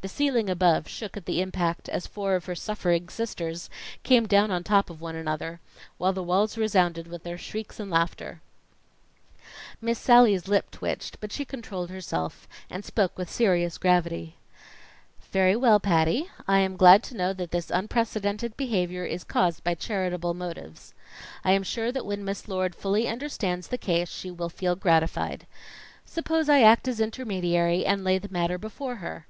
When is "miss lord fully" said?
22.26-23.08